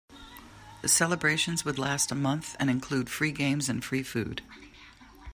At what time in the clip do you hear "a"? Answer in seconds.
2.11-2.15